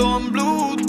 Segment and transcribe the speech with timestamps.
[0.00, 0.80] verloren Blut.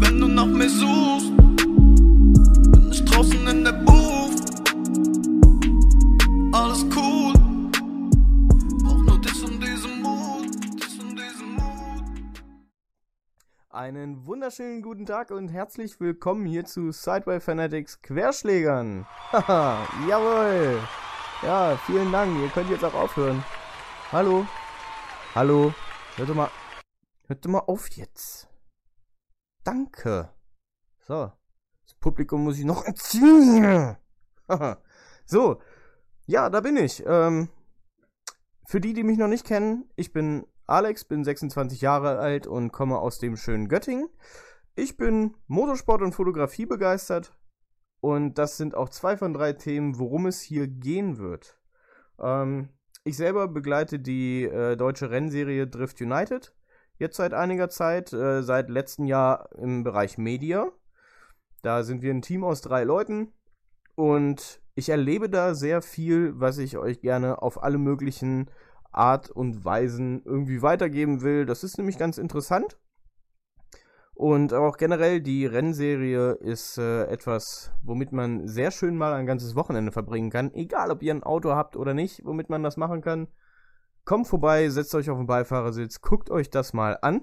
[0.00, 4.40] Wenn du nach mir suchst, bin ich draußen in der Booth.
[6.52, 7.32] Alles cool.
[8.84, 12.44] Brauch nur dich und diesen Mut, dich und diesen Mut.
[13.70, 19.06] Einen wunderschönen guten Tag und herzlich willkommen hier zu Sideway Fanatics Querschlägern.
[19.32, 20.78] Haha, jawohl.
[21.42, 22.38] Ja, vielen Dank.
[22.40, 23.42] Ihr könnt jetzt auch aufhören.
[24.12, 24.46] Hallo.
[25.34, 25.74] Hallo.
[26.16, 26.50] Hört doch mal.
[27.26, 28.48] Hört mal auf jetzt.
[29.64, 30.30] Danke.
[31.06, 31.32] So.
[31.84, 33.96] Das Publikum muss ich noch erziehen.
[35.26, 35.58] So.
[36.26, 37.02] Ja, da bin ich.
[37.06, 37.48] Ähm,
[38.66, 42.72] für die, die mich noch nicht kennen, ich bin Alex, bin 26 Jahre alt und
[42.72, 44.08] komme aus dem schönen Göttingen.
[44.74, 47.34] Ich bin Motorsport und Fotografie begeistert
[48.00, 51.58] und das sind auch zwei von drei Themen, worum es hier gehen wird.
[52.18, 52.68] Ähm,
[53.02, 56.54] ich selber begleite die äh, deutsche Rennserie Drift United
[56.98, 60.70] jetzt seit einiger Zeit, äh, seit letztem Jahr im Bereich Media.
[61.62, 63.32] Da sind wir ein Team aus drei Leuten
[63.94, 68.50] und ich erlebe da sehr viel, was ich euch gerne auf alle möglichen
[68.90, 71.46] Art und Weisen irgendwie weitergeben will.
[71.46, 72.78] Das ist nämlich ganz interessant.
[74.14, 79.56] Und auch generell die Rennserie ist äh, etwas, womit man sehr schön mal ein ganzes
[79.56, 80.54] Wochenende verbringen kann.
[80.54, 83.26] Egal, ob ihr ein Auto habt oder nicht, womit man das machen kann.
[84.04, 87.22] Kommt vorbei, setzt euch auf den Beifahrersitz, guckt euch das mal an.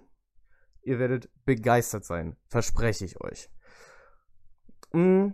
[0.81, 3.49] Ihr werdet begeistert sein, verspreche ich euch.
[4.93, 5.29] Mm.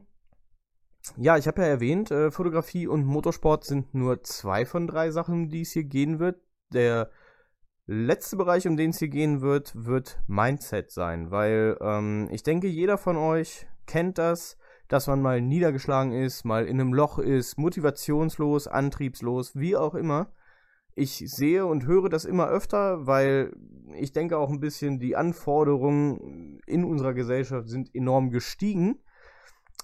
[1.16, 5.36] Ja, ich habe ja erwähnt, äh, Fotografie und Motorsport sind nur zwei von drei Sachen,
[5.36, 6.42] um die es hier gehen wird.
[6.74, 7.10] Der
[7.86, 12.68] letzte Bereich, um den es hier gehen wird, wird Mindset sein, weil ähm, ich denke,
[12.68, 14.58] jeder von euch kennt das,
[14.90, 20.34] dass man mal niedergeschlagen ist, mal in einem Loch ist, motivationslos, antriebslos, wie auch immer.
[20.98, 23.56] Ich sehe und höre das immer öfter, weil
[23.96, 29.00] ich denke auch ein bisschen, die Anforderungen in unserer Gesellschaft sind enorm gestiegen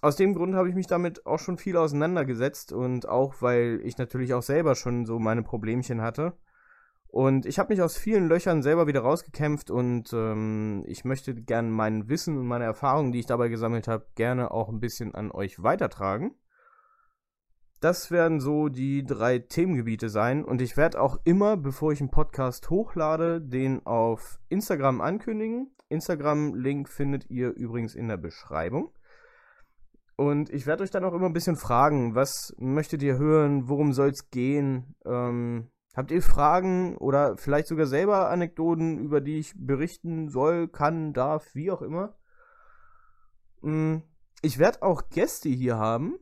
[0.04, 3.98] aus dem Grund habe ich mich damit auch schon viel auseinandergesetzt und auch, weil ich
[3.98, 6.34] natürlich auch selber schon so meine Problemchen hatte.
[7.08, 11.70] Und ich habe mich aus vielen Löchern selber wieder rausgekämpft und ähm, ich möchte gerne
[11.70, 15.32] mein Wissen und meine Erfahrungen, die ich dabei gesammelt habe, gerne auch ein bisschen an
[15.32, 16.36] euch weitertragen.
[17.84, 22.12] Das werden so die drei Themengebiete sein und ich werde auch immer, bevor ich einen
[22.12, 25.76] Podcast hochlade, den auf Instagram ankündigen.
[25.90, 28.94] Instagram-Link findet ihr übrigens in der Beschreibung.
[30.16, 33.92] Und ich werde euch dann auch immer ein bisschen fragen, was möchtet ihr hören, worum
[33.92, 34.96] soll es gehen?
[35.06, 41.12] Ähm, habt ihr Fragen oder vielleicht sogar selber Anekdoten, über die ich berichten soll, kann,
[41.12, 42.16] darf, wie auch immer?
[43.60, 43.98] Mm,
[44.42, 46.16] ich werde auch Gäste hier haben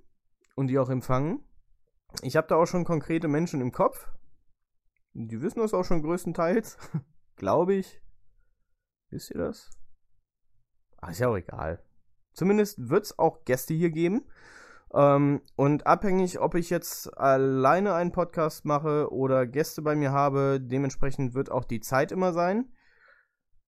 [0.56, 1.44] und die auch empfangen.
[2.22, 4.10] Ich habe da auch schon konkrete Menschen im Kopf.
[5.14, 6.78] Die wissen das auch schon größtenteils.
[7.36, 8.02] Glaube ich.
[9.10, 9.70] Wisst ihr das?
[11.02, 11.84] Ach, ist ja auch egal.
[12.34, 14.26] Zumindest wird es auch Gäste hier geben.
[14.94, 20.60] Ähm, und abhängig, ob ich jetzt alleine einen Podcast mache oder Gäste bei mir habe,
[20.62, 22.72] dementsprechend wird auch die Zeit immer sein.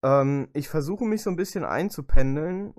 [0.04, 2.74] Ähm, ich versuche mich so ein bisschen einzupendeln,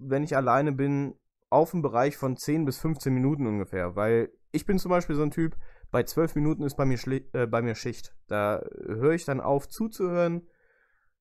[0.00, 1.14] wenn ich alleine bin,
[1.48, 3.94] auf einen Bereich von 10 bis 15 Minuten ungefähr.
[3.94, 5.56] Weil ich bin zum Beispiel so ein Typ,
[5.90, 6.98] bei 12 Minuten ist bei mir,
[7.32, 8.14] äh, bei mir Schicht.
[8.26, 10.46] Da höre ich dann auf zuzuhören,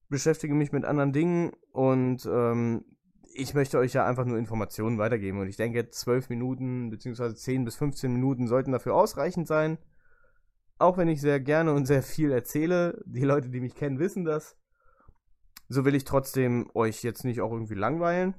[0.10, 2.86] beschäftige mich mit anderen Dingen und ähm,
[3.34, 7.34] ich möchte euch ja einfach nur Informationen weitergeben und ich denke, 12 Minuten bzw.
[7.34, 9.78] 10 bis 15 Minuten sollten dafür ausreichend sein.
[10.78, 14.26] Auch wenn ich sehr gerne und sehr viel erzähle, die Leute, die mich kennen, wissen
[14.26, 14.58] das.
[15.68, 18.36] So will ich trotzdem euch jetzt nicht auch irgendwie langweilen.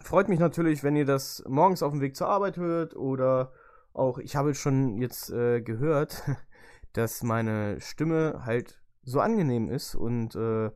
[0.00, 3.52] Freut mich natürlich, wenn ihr das morgens auf dem Weg zur Arbeit hört oder
[3.92, 6.22] auch, ich habe schon jetzt äh, gehört,
[6.92, 10.70] dass meine Stimme halt so angenehm ist und äh,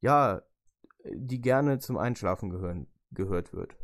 [0.00, 0.42] ja,
[1.04, 3.76] die gerne zum Einschlafen gehören, gehört wird.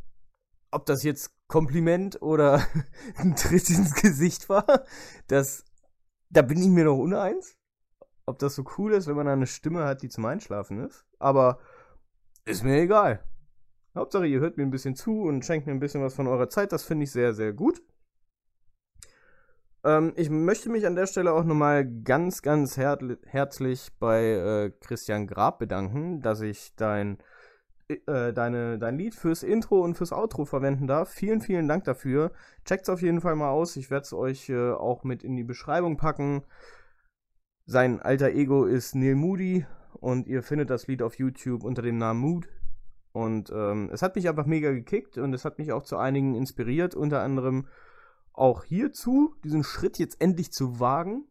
[0.71, 2.63] Ob das jetzt Kompliment oder
[3.15, 4.83] ein Tritt ins Gesicht war,
[5.27, 5.65] das,
[6.29, 7.57] da bin ich mir noch uneins.
[8.25, 11.05] Ob das so cool ist, wenn man eine Stimme hat, die zum Einschlafen ist.
[11.17, 11.59] Aber
[12.45, 13.23] ist mir egal.
[13.95, 16.49] Hauptsache, ihr hört mir ein bisschen zu und schenkt mir ein bisschen was von eurer
[16.49, 16.71] Zeit.
[16.71, 17.81] Das finde ich sehr, sehr gut.
[19.83, 24.71] Ähm, ich möchte mich an der Stelle auch nochmal ganz, ganz her herzlich bei äh,
[24.81, 27.17] Christian Grab bedanken, dass ich dein,
[27.87, 31.09] äh, deine, dein Lied fürs Intro und fürs Outro verwenden darf.
[31.09, 32.31] Vielen, vielen Dank dafür.
[32.65, 33.77] Checkt's auf jeden Fall mal aus.
[33.77, 36.43] Ich werde es euch äh, auch mit in die Beschreibung packen.
[37.65, 41.97] Sein alter Ego ist Neil Moody und ihr findet das Lied auf YouTube unter dem
[41.97, 42.49] Namen Mood.
[43.11, 46.35] Und ähm, es hat mich einfach mega gekickt und es hat mich auch zu einigen
[46.35, 47.67] inspiriert, unter anderem
[48.33, 51.27] auch hierzu, diesen Schritt jetzt endlich zu wagen.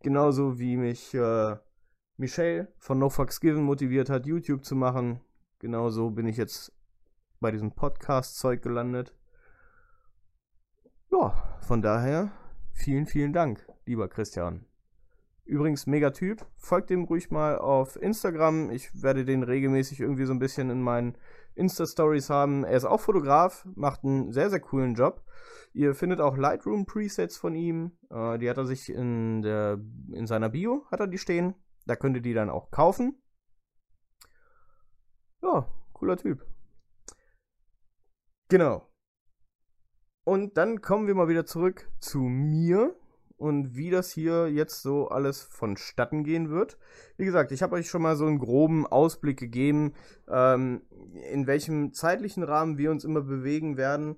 [0.00, 1.56] Genauso wie mich äh,
[2.16, 5.20] Michelle von No Fucks Given motiviert hat, YouTube zu machen.
[5.58, 6.72] Genauso bin ich jetzt
[7.40, 9.14] bei diesem Podcast-Zeug gelandet.
[11.10, 12.32] Ja, von daher
[12.72, 14.66] vielen, vielen Dank, lieber Christian.
[15.44, 16.44] Übrigens, mega Typ.
[16.56, 18.70] Folgt dem ruhig mal auf Instagram.
[18.70, 21.16] Ich werde den regelmäßig irgendwie so ein bisschen in meinen
[21.56, 22.64] Insta-Stories haben.
[22.64, 25.24] Er ist auch Fotograf, macht einen sehr, sehr coolen Job.
[25.72, 27.98] Ihr findet auch Lightroom-Presets von ihm.
[28.10, 29.78] Äh, die hat er sich in, der,
[30.12, 31.54] in seiner Bio, hat er die stehen.
[31.86, 33.20] Da könnt ihr die dann auch kaufen.
[35.42, 36.46] Ja, cooler Typ.
[38.48, 38.88] Genau.
[40.24, 42.96] Und dann kommen wir mal wieder zurück zu mir
[43.36, 46.78] und wie das hier jetzt so alles vonstatten gehen wird.
[47.16, 49.92] Wie gesagt, ich habe euch schon mal so einen groben Ausblick gegeben,
[50.28, 50.82] ähm,
[51.30, 54.16] in welchem zeitlichen Rahmen wir uns immer bewegen werden.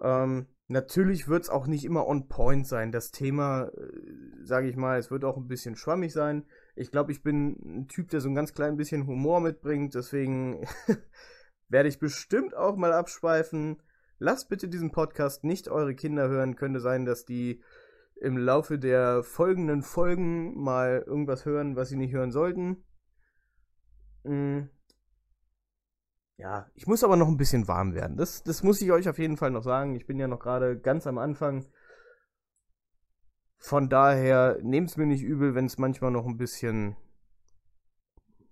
[0.00, 2.92] Ähm, natürlich wird es auch nicht immer on point sein.
[2.92, 6.44] Das Thema, äh, sage ich mal, es wird auch ein bisschen schwammig sein.
[6.76, 9.94] Ich glaube, ich bin ein Typ, der so ein ganz klein bisschen Humor mitbringt.
[9.94, 10.64] Deswegen
[11.68, 13.82] werde ich bestimmt auch mal abschweifen.
[14.20, 16.54] Lasst bitte diesen Podcast nicht eure Kinder hören.
[16.54, 17.62] Könnte sein, dass die
[18.20, 22.84] im Laufe der folgenden Folgen mal irgendwas hören, was sie nicht hören sollten.
[24.24, 24.70] Hm.
[26.36, 28.16] Ja, ich muss aber noch ein bisschen warm werden.
[28.16, 29.96] Das, das muss ich euch auf jeden Fall noch sagen.
[29.96, 31.66] Ich bin ja noch gerade ganz am Anfang.
[33.56, 36.96] Von daher nehmt es mir nicht übel, wenn es manchmal noch ein bisschen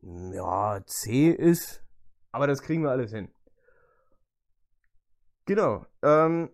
[0.03, 1.85] ja, zäh ist.
[2.33, 3.33] Aber das kriegen wir alles hin.
[5.45, 5.87] Genau.
[6.03, 6.51] Ähm,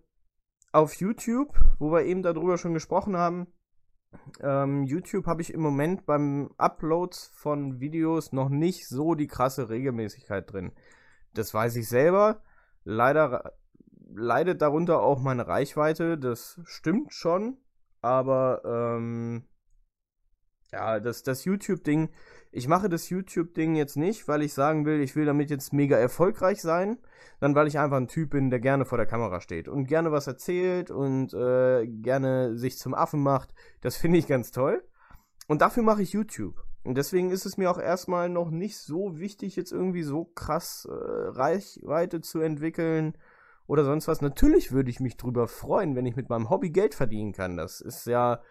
[0.73, 3.47] auf YouTube, wo wir eben darüber schon gesprochen haben,
[4.41, 9.69] ähm, YouTube habe ich im Moment beim Uploads von Videos noch nicht so die krasse
[9.69, 10.73] Regelmäßigkeit drin.
[11.35, 12.43] Das weiß ich selber.
[12.85, 13.55] Leider
[14.15, 16.19] leidet darunter auch meine Reichweite.
[16.19, 17.59] Das stimmt schon.
[18.03, 19.45] Aber ähm,
[20.73, 22.11] ja, das, das YouTube-Ding,
[22.53, 25.97] ich mache das YouTube-Ding jetzt nicht, weil ich sagen will, ich will damit jetzt mega
[25.97, 26.99] erfolgreich sein,
[27.41, 30.13] dann weil ich einfach ein Typ bin, der gerne vor der Kamera steht und gerne
[30.13, 33.55] was erzählt und äh, gerne sich zum Affen macht.
[33.81, 34.85] Das finde ich ganz toll.
[35.49, 36.63] Und dafür mache ich YouTube.
[36.85, 40.87] Und deswegen ist es mir auch erstmal noch nicht so wichtig, jetzt irgendwie so krass
[40.91, 43.17] äh, Reichweite zu entwickeln
[43.67, 44.21] oder sonst was.
[44.21, 47.57] Natürlich würde ich mich drüber freuen, wenn ich mit meinem Hobby Geld verdienen kann.
[47.57, 48.43] Das ist ja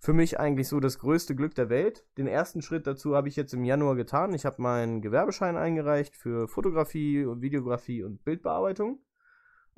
[0.00, 2.06] für mich eigentlich so das größte Glück der Welt.
[2.16, 4.32] Den ersten Schritt dazu habe ich jetzt im Januar getan.
[4.32, 9.00] Ich habe meinen Gewerbeschein eingereicht für Fotografie und Videografie und Bildbearbeitung.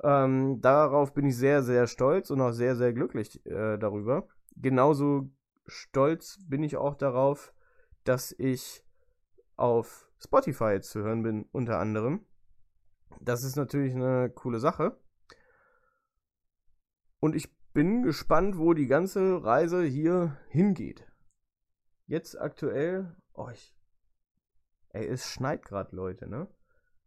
[0.03, 4.27] Ähm, darauf bin ich sehr, sehr stolz und auch sehr, sehr glücklich äh, darüber.
[4.55, 5.29] Genauso
[5.67, 7.53] stolz bin ich auch darauf,
[8.03, 8.83] dass ich
[9.55, 12.25] auf Spotify zu hören bin, unter anderem.
[13.19, 14.97] Das ist natürlich eine coole Sache.
[17.19, 21.07] Und ich bin gespannt, wo die ganze Reise hier hingeht.
[22.05, 23.75] Jetzt aktuell, oh, ich,
[24.89, 26.47] ey, es schneit gerade, Leute, ne?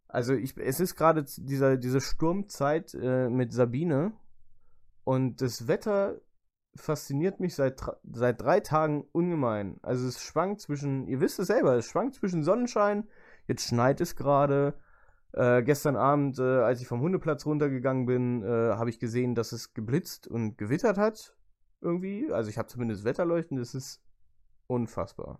[0.07, 4.13] Also ich, es ist gerade dieser, diese Sturmzeit äh, mit Sabine
[5.03, 6.21] und das Wetter
[6.75, 7.81] fasziniert mich seit,
[8.11, 9.79] seit drei Tagen ungemein.
[9.81, 13.07] Also es schwankt zwischen, ihr wisst es selber, es schwankt zwischen Sonnenschein,
[13.47, 14.77] jetzt schneit es gerade,
[15.35, 19.51] äh, gestern Abend, äh, als ich vom Hundeplatz runtergegangen bin, äh, habe ich gesehen, dass
[19.51, 21.35] es geblitzt und gewittert hat.
[21.81, 22.31] Irgendwie.
[22.31, 23.57] Also ich habe zumindest Wetterleuchten.
[23.57, 24.01] Das ist
[24.67, 25.39] unfassbar.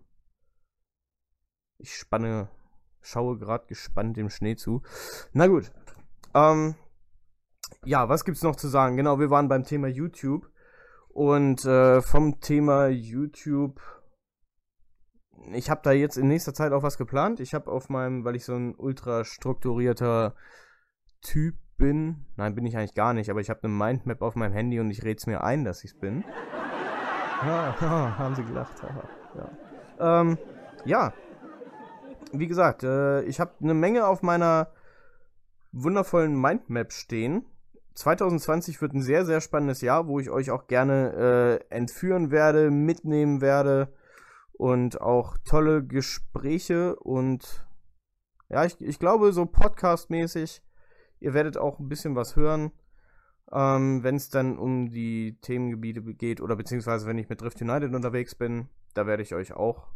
[1.78, 2.50] Ich spanne,
[3.00, 4.82] schaue gerade gespannt dem Schnee zu.
[5.32, 5.72] Na gut.
[6.34, 6.74] Ähm,
[7.84, 8.96] ja, was gibt's noch zu sagen?
[8.98, 10.50] Genau, wir waren beim Thema YouTube.
[11.08, 13.80] Und äh, vom Thema YouTube
[15.52, 17.40] ich habe da jetzt in nächster Zeit auch was geplant.
[17.40, 20.34] Ich habe auf meinem, weil ich so ein ultra strukturierter
[21.22, 24.52] Typ bin, nein, bin ich eigentlich gar nicht, aber ich habe eine Mindmap auf meinem
[24.52, 26.24] Handy und ich rede es mir ein, dass ich es bin.
[27.42, 28.72] ja, haben sie gelacht.
[29.34, 30.20] ja.
[30.20, 30.38] Ähm,
[30.84, 31.12] ja,
[32.32, 34.68] wie gesagt, äh, ich habe eine Menge auf meiner
[35.72, 37.44] wundervollen Mindmap stehen.
[37.94, 42.70] 2020 wird ein sehr, sehr spannendes Jahr, wo ich euch auch gerne äh, entführen werde,
[42.70, 43.92] mitnehmen werde
[44.56, 47.66] und auch tolle Gespräche und
[48.48, 50.62] ja, ich, ich glaube, so Podcast-mäßig,
[51.20, 52.72] ihr werdet auch ein bisschen was hören,
[53.52, 57.94] ähm, wenn es dann um die Themengebiete geht oder beziehungsweise wenn ich mit Drift United
[57.94, 59.88] unterwegs bin, da werde ich euch auch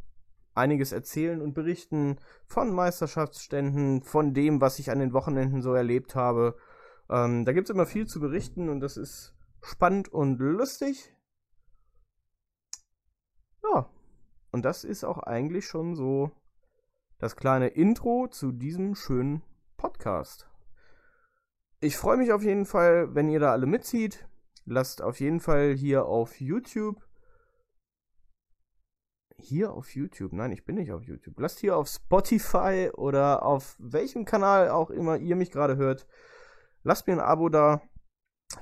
[0.54, 6.14] einiges erzählen und berichten von Meisterschaftsständen, von dem, was ich an den Wochenenden so erlebt
[6.14, 6.56] habe.
[7.08, 11.14] Ähm, da gibt es immer viel zu berichten und das ist spannend und lustig.
[13.62, 13.88] Ja,
[14.52, 16.30] und das ist auch eigentlich schon so
[17.18, 19.42] das kleine Intro zu diesem schönen
[19.76, 20.48] Podcast.
[21.80, 24.28] Ich freue mich auf jeden Fall, wenn ihr da alle mitzieht.
[24.64, 27.02] Lasst auf jeden Fall hier auf YouTube
[29.40, 30.32] hier auf YouTube.
[30.32, 31.38] Nein, ich bin nicht auf YouTube.
[31.38, 36.06] Lasst hier auf Spotify oder auf welchem Kanal auch immer ihr mich gerade hört.
[36.82, 37.82] Lasst mir ein Abo da.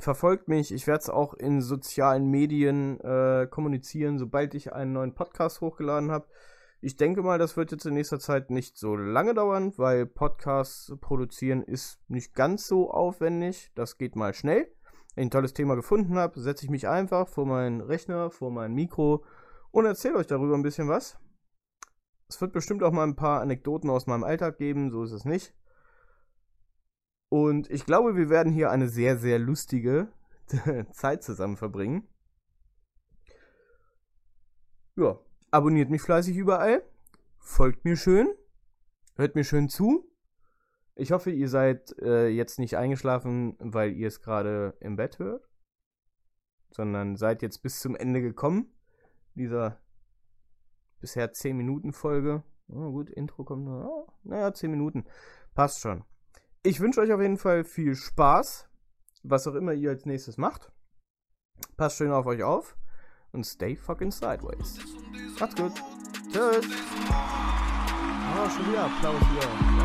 [0.01, 0.73] Verfolgt mich.
[0.73, 6.11] Ich werde es auch in sozialen Medien äh, kommunizieren, sobald ich einen neuen Podcast hochgeladen
[6.13, 6.27] habe.
[6.81, 10.95] Ich denke mal, das wird jetzt in nächster Zeit nicht so lange dauern, weil Podcasts
[11.01, 13.73] produzieren ist nicht ganz so aufwendig.
[13.75, 14.73] Das geht mal schnell.
[15.17, 18.53] Wenn ich ein tolles Thema gefunden habe, setze ich mich einfach vor meinen Rechner, vor
[18.53, 19.25] mein Mikro
[19.73, 21.19] und erzähle euch darüber ein bisschen was.
[22.29, 25.25] Es wird bestimmt auch mal ein paar Anekdoten aus meinem Alltag geben, so ist es
[25.25, 25.55] nicht.
[27.29, 30.09] Und ich glaube, wir werden hier eine sehr, sehr lustige
[30.93, 32.09] Zeit zusammen verbringen.
[34.97, 35.19] Ja,
[35.51, 36.83] abonniert mich fleißig überall,
[37.39, 38.35] folgt mir schön,
[39.17, 40.11] hört mir schön zu.
[40.97, 45.49] Ich hoffe, ihr seid äh, jetzt nicht eingeschlafen, weil ihr es gerade im Bett hört,
[46.71, 48.73] sondern seid jetzt bis zum Ende gekommen
[49.35, 49.81] dieser
[51.01, 52.43] bisher 10 Minuten Folge.
[52.69, 53.89] Oh, gut, Intro kommt nur.
[53.89, 55.05] Oh, naja, 10 Minuten.
[55.55, 56.05] Passt schon.
[56.69, 58.69] Ich wünsche euch auf jeden Fall viel Spaß,
[59.23, 60.71] was auch immer ihr als nächstes macht.
[61.79, 62.77] Passt schön auf euch auf
[63.33, 64.79] und stay fucking sideways.
[65.41, 65.73] Macht's gut.
[66.31, 66.67] Tschüss.
[68.37, 69.78] Oh, schon wieder Applaus hier.